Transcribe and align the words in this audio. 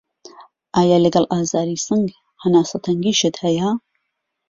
ئایا 0.77 0.97
لەگەڵ 1.03 1.25
ئازاری 1.33 1.77
سنگ 1.87 2.07
هەناسه 2.43 2.75
تەنگیشت 2.85 3.35
هەیە؟ 3.43 3.69